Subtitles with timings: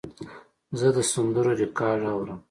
[0.79, 2.39] زه د سندرو ریکارډ اورم.